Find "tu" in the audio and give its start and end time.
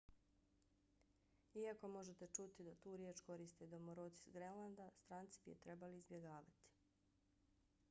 2.75-2.95